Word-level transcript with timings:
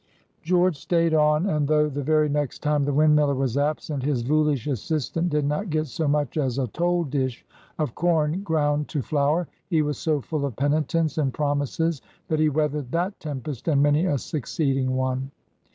George 0.41 0.77
stayed 0.79 1.13
on, 1.13 1.45
and 1.45 1.67
though 1.67 1.87
the 1.87 2.01
very 2.01 2.27
next 2.27 2.63
time 2.63 2.83
the 2.85 2.91
windmiller 2.91 3.35
was 3.37 3.55
absent 3.55 4.01
his 4.01 4.23
"voolish" 4.23 4.65
assistant 4.65 5.29
did 5.29 5.45
not 5.45 5.69
get 5.69 5.85
so 5.85 6.07
much 6.07 6.37
as 6.37 6.57
a 6.57 6.65
toll 6.69 7.03
dish 7.03 7.45
of 7.77 7.93
corn 7.93 8.41
ground 8.41 8.87
to 8.87 9.03
flour, 9.03 9.47
he 9.69 9.83
was 9.83 9.99
so 9.99 10.19
full 10.19 10.43
of 10.43 10.55
penitence 10.55 11.19
and 11.19 11.35
promises 11.35 12.01
that 12.29 12.39
he 12.39 12.49
weathered 12.49 12.91
that 12.91 13.19
tempest 13.19 13.67
and 13.67 13.83
many 13.83 14.07
a 14.07 14.17
succeeding 14.17 14.95
one. 14.95 15.29